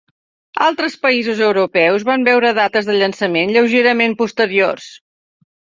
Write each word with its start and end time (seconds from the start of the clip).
Altres 0.67 0.95
països 1.03 1.43
europeus 1.49 2.07
van 2.09 2.27
veure 2.31 2.55
dates 2.61 2.91
de 2.91 2.99
llançament 2.99 3.55
lleugerament 3.59 4.21
posteriors. 4.25 4.93